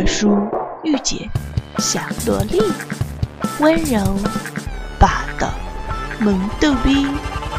[0.00, 0.36] 的书
[0.82, 1.30] 御姐
[1.78, 2.60] 小萝莉，
[3.60, 3.96] 温柔
[4.98, 5.48] 霸道
[6.18, 7.06] 萌逗逼，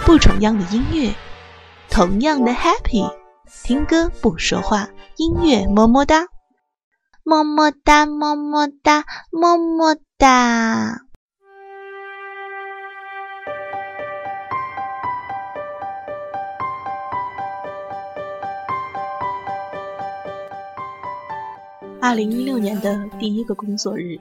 [0.05, 1.13] 不重样的音乐，
[1.89, 3.09] 同样的 happy，
[3.63, 6.25] 听歌不说话，音乐么么哒，
[7.23, 11.04] 么么哒么么哒么么哒。
[22.05, 24.19] 二零一六年的第一个工作日，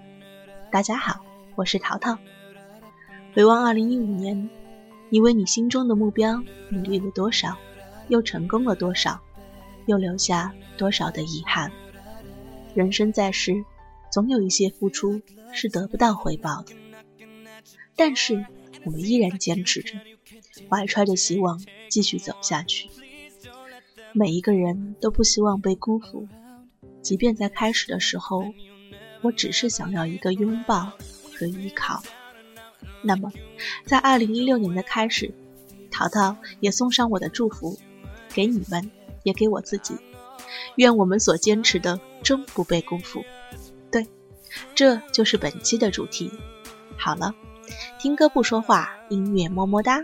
[0.72, 1.22] 大家好，
[1.54, 2.16] 我是淘淘。
[3.34, 4.48] 回望二零一五年，
[5.10, 7.58] 你为你心中的目标努力了多少？
[8.08, 9.20] 又成功了多少？
[9.84, 11.70] 又留下多少的遗憾？
[12.72, 13.66] 人生在世，
[14.10, 15.20] 总有一些付出
[15.52, 16.72] 是得不到回报的，
[17.94, 18.46] 但是
[18.86, 19.98] 我们依然坚持着，
[20.70, 21.60] 怀揣着希望
[21.90, 22.88] 继续走下去。
[24.14, 26.26] 每一个人都不希望被辜负。
[27.04, 28.42] 即便在开始的时候，
[29.20, 30.90] 我只是想要一个拥抱
[31.38, 32.02] 和依靠。
[33.02, 33.30] 那么，
[33.84, 35.32] 在二零一六年的开始，
[35.90, 37.78] 淘淘也送上我的祝福，
[38.32, 38.90] 给你们，
[39.22, 39.94] 也给我自己。
[40.76, 43.22] 愿我们所坚持的终不被辜负。
[43.90, 44.06] 对，
[44.74, 46.32] 这就是本期的主题。
[46.96, 47.34] 好了，
[48.00, 50.02] 听歌不说话，音乐么么哒。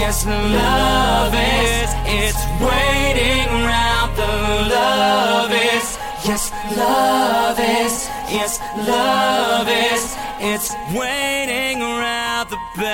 [0.00, 1.90] Yes, love is.
[2.06, 4.16] It's waiting around.
[4.16, 4.26] The
[4.68, 10.16] love is, yes, love is, yes, love is.
[10.40, 12.92] It's waiting around the bend.《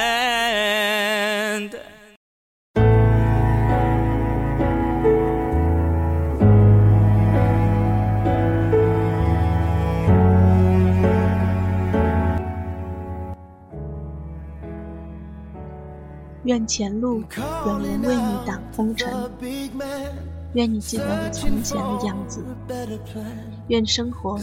[16.49, 17.23] 愿前路
[17.67, 19.12] 有人为你挡风尘，
[20.55, 22.43] 愿你记得我从前的样子，
[23.67, 24.39] 愿生活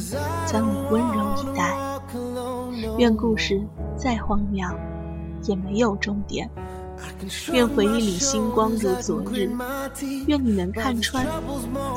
[0.46, 1.76] 将你温柔以待，
[3.00, 3.60] 愿故事
[3.98, 4.64] 再荒谬
[5.46, 6.48] 也没有终点，
[7.52, 9.50] 愿回忆里星光如昨日，
[10.28, 11.26] 愿你能看穿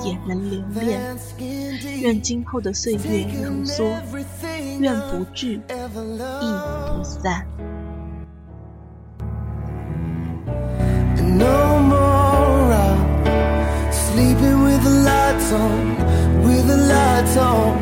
[0.06, 1.02] 也能留恋，
[2.00, 3.84] 愿今后的岁月如梭，
[4.80, 7.46] 愿不聚亦不散。
[11.38, 13.08] No more out
[13.92, 15.84] sleeping with the lights on,
[16.44, 17.72] with the lights on.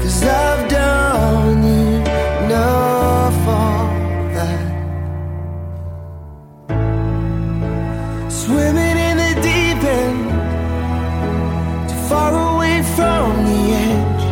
[0.00, 1.62] Cause I've done
[2.44, 3.86] enough of
[4.36, 4.66] that.
[8.42, 10.20] Swimming in the deep end,
[11.90, 14.24] too far away from the edge.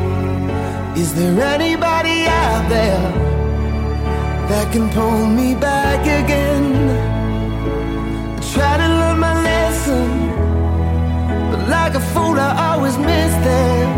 [1.03, 3.05] Is there anybody out there
[4.51, 6.56] that can pull me back again?
[8.57, 10.09] Try to learn my lesson,
[11.51, 13.89] but like a fool, I always miss them.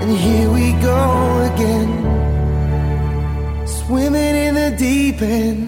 [0.00, 1.02] And here we go
[1.50, 1.90] again,
[3.66, 5.65] swimming in the deep end.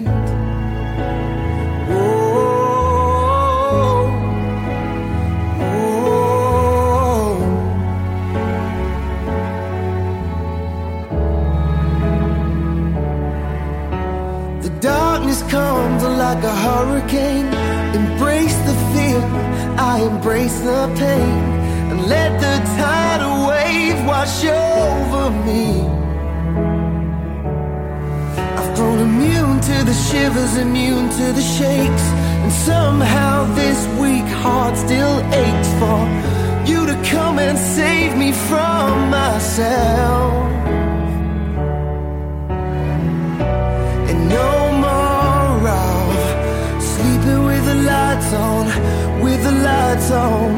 [16.29, 17.47] Like a hurricane.
[18.01, 19.21] Embrace the fear,
[19.93, 21.37] I embrace the pain,
[21.91, 25.65] and let the tidal wave wash over me.
[28.59, 32.05] I've grown immune to the shivers, immune to the shakes,
[32.43, 35.15] and somehow this weak heart still
[35.45, 35.99] aches for
[36.69, 40.33] you to come and save me from myself.
[44.09, 44.78] And no
[48.33, 48.65] on,
[49.21, 50.55] with the lights on.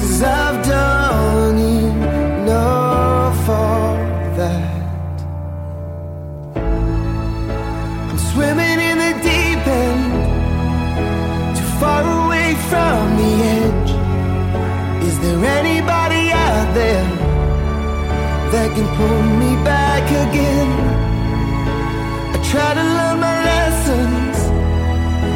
[0.00, 5.16] Cause I've done enough of that.
[8.10, 10.04] I'm swimming in the deep end,
[11.56, 13.92] too far away from the edge.
[15.08, 17.08] Is there anybody out there
[18.52, 20.70] that can pull me back again?
[22.34, 24.36] I try to learn my lessons,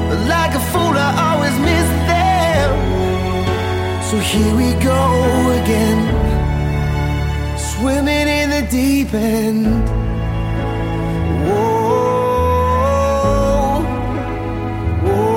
[0.09, 1.28] but like a fool, I.
[4.11, 5.03] So here we go
[5.63, 6.01] again,
[7.59, 9.67] swimming in the deep end.
[11.47, 12.23] Whoa,
[15.05, 15.29] whoa.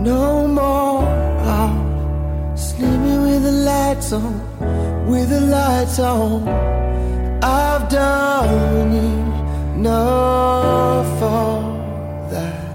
[0.00, 1.06] No more
[2.56, 4.34] sleeping with the lights on,
[5.06, 6.48] with the lights on.
[7.44, 9.01] I've done
[9.82, 12.74] enough of that.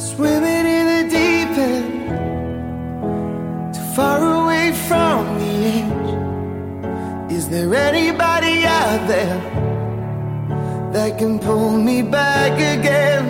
[0.00, 1.92] Swimming in the deep end,
[3.74, 6.12] too far away from the edge.
[7.36, 9.38] Is there anybody out there
[10.94, 13.24] that can pull me back again?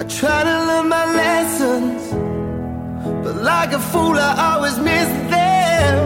[0.00, 2.02] I try to learn my lessons,
[3.22, 5.96] but like a fool, I always miss them.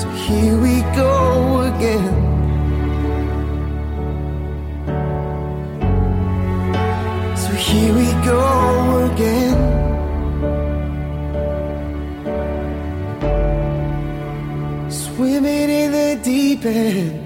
[0.00, 0.65] So here we
[0.96, 2.14] go again.
[7.36, 8.40] So here we go
[9.12, 9.58] again.
[14.90, 17.22] Swimming in the deep end.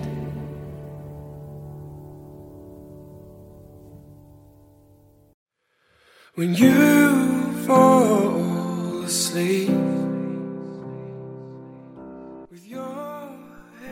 [6.35, 9.89] When you fall asleep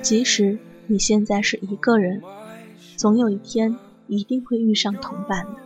[0.08, 2.22] 即使你现在是一个人，
[2.96, 5.56] 总有一天一定会遇上同伴的，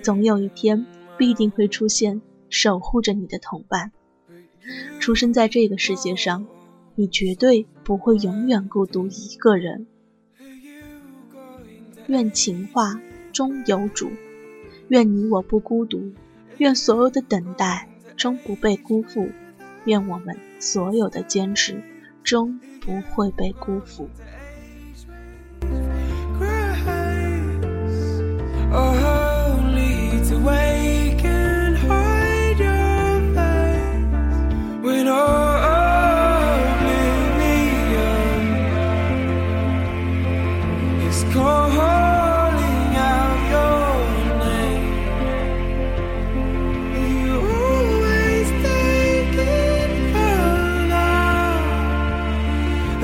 [0.00, 0.86] 总有一天
[1.18, 3.90] 必定会出现守护着你的同伴。
[5.00, 6.46] 出生在这个世界上，
[6.94, 9.88] 你绝对不会永远孤独一个人。
[12.06, 13.00] 愿情话
[13.32, 14.12] 终有主，
[14.86, 16.12] 愿你我不孤独，
[16.58, 19.30] 愿所有的等待终不被辜负，
[19.84, 21.82] 愿我们所有的坚持
[22.24, 24.10] 终不会被辜负。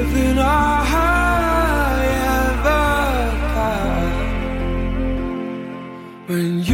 [0.02, 0.84] than I
[2.40, 2.86] ever
[3.54, 4.12] had.
[6.28, 6.69] When you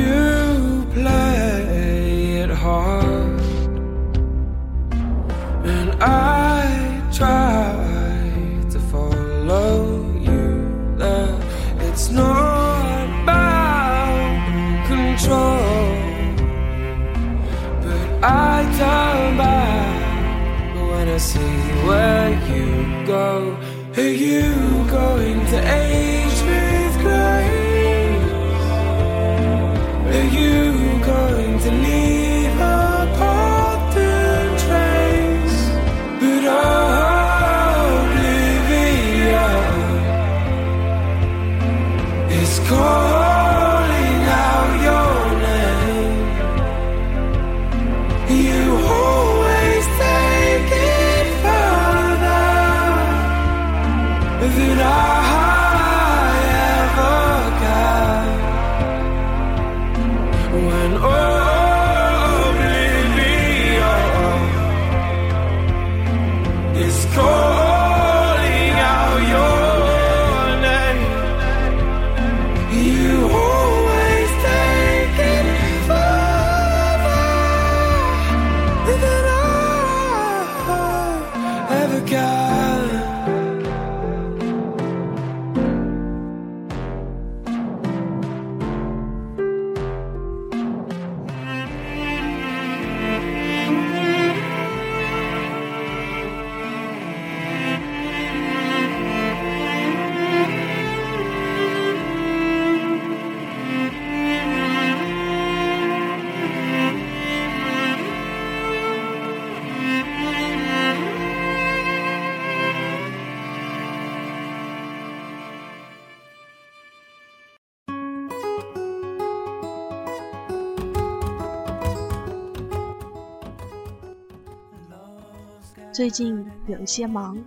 [125.96, 127.42] 最近有一些忙，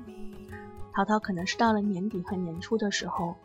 [0.92, 3.36] 淘淘可能是到了年底和年初的时候，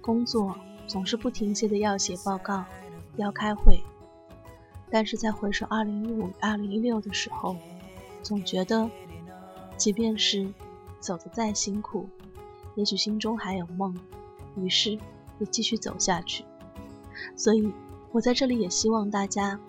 [0.00, 2.64] 工作总是不停歇的要写报告，
[3.14, 3.80] 要开会。
[4.90, 7.56] 但是在回首2015、2016的时候，
[8.24, 8.90] 总觉得，
[9.76, 10.52] 即便是
[10.98, 12.08] 走得再辛苦，
[12.74, 13.96] 也许心中还有梦，
[14.56, 14.90] 于是
[15.38, 16.44] 也继续走下去。
[17.36, 17.72] 所以，
[18.10, 19.60] 我在这里也希望大家，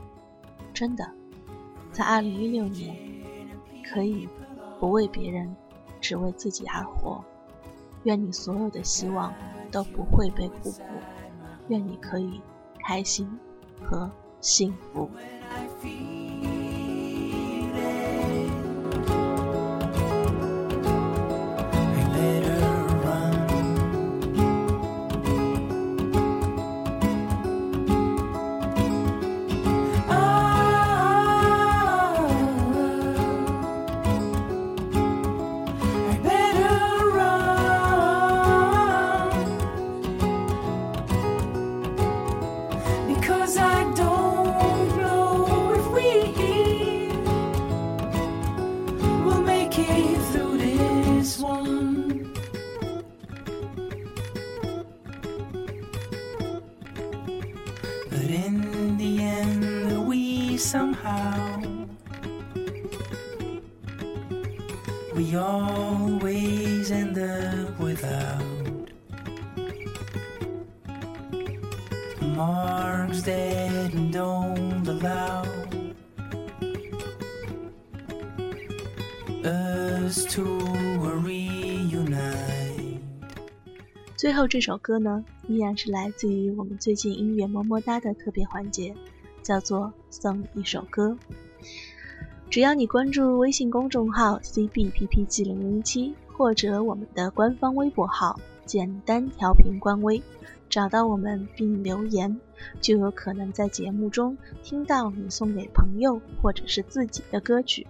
[0.73, 1.07] 真的，
[1.91, 2.95] 在2016年，
[3.83, 4.27] 可以。
[4.81, 5.55] 不为别人，
[6.01, 7.23] 只为自己而活。
[8.05, 9.31] 愿你所有的希望
[9.71, 10.81] 都不会被辜负。
[11.67, 12.41] 愿你可以
[12.79, 13.29] 开心
[13.83, 14.09] 和
[14.39, 15.07] 幸福。
[58.21, 61.59] But in the end, we somehow
[65.15, 68.91] we always end up without
[72.21, 75.41] marks that don't allow
[79.43, 81.00] us to
[84.21, 88.93] 最后这首歌呢，依然是来自于我们最近音乐么么哒的特别环节，
[89.41, 91.17] 叫做送一首歌。
[92.47, 100.21] 只要你关注微信公众号 CBPPG 零零七，或者我们的官方微博号“简单调频官微”，
[100.69, 102.39] 找到我们并留言，
[102.79, 107.87] 就有可能在节目中听到你送给朋友或者是自己的歌曲。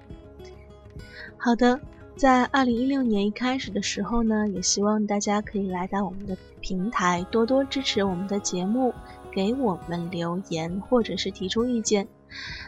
[1.36, 1.78] 好的，
[2.22, 8.94] 在二零一六年一开始的时候呢，也希望大家可以来到我们的平台，多多支持我们的节目，
[9.32, 12.08] 给我们留言或者是提出意见。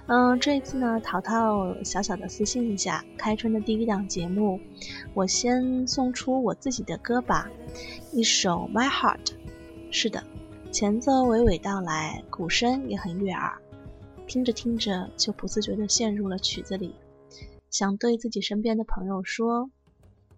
[0.08, 4.60] 嗯，这一次呢，淘淘小小的私信一下，开春的第一档节目，
[5.14, 7.48] 我先送出我自己的歌吧，
[8.12, 9.26] 一首《My Heart》。
[9.92, 10.24] 是的，
[10.72, 13.54] 前奏娓娓道来，鼓声也很悦耳，
[14.26, 16.96] 听着听着就不自觉地陷入了曲子里。
[17.74, 19.72] 想对自己身边的朋友说，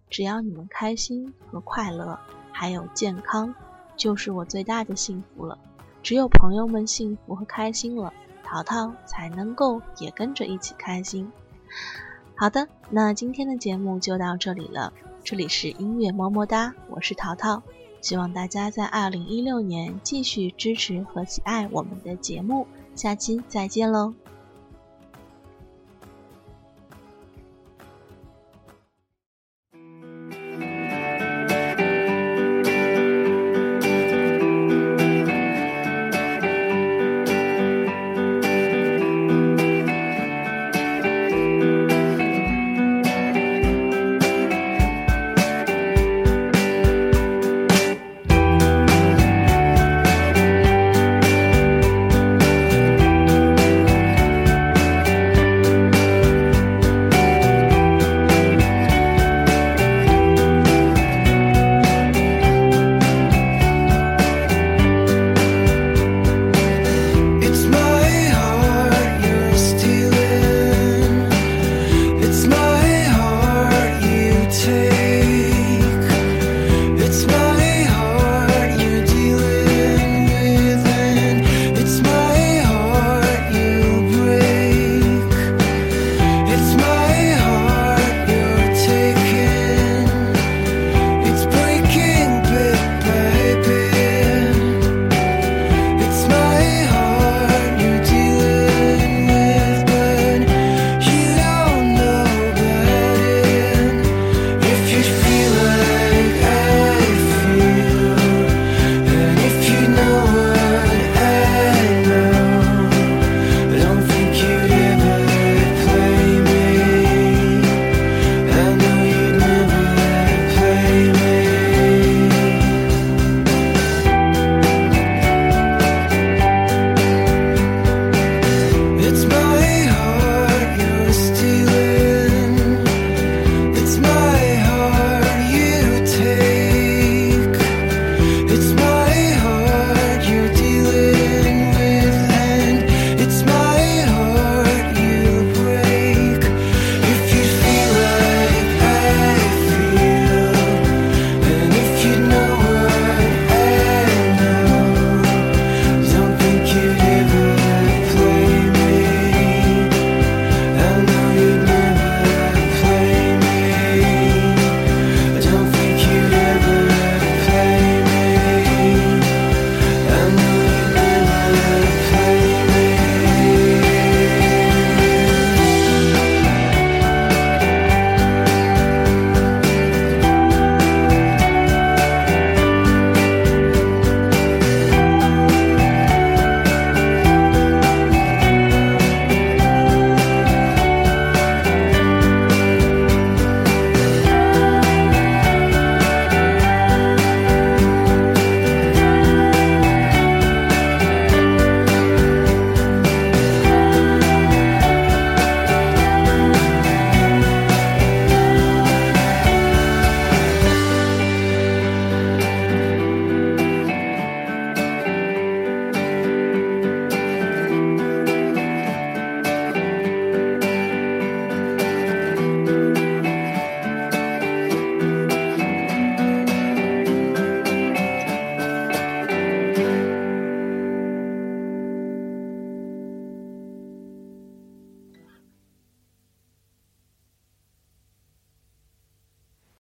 [0.09, 2.17] 只要你们开心和快乐，
[2.53, 3.53] 还有健康，
[3.97, 5.59] 就是我最大的幸福了。
[6.01, 11.29] 只有朋友们幸福和开心了，淘淘才能够也跟着一起开心。
[12.37, 14.93] 好的，那今天的节目就到这里了。
[15.21, 17.61] 这里是音乐么么哒，我是淘淘，
[17.99, 22.65] 希望大家在二零一六年继续支持和喜爱我们的节目，
[22.95, 24.13] 下期再见喽。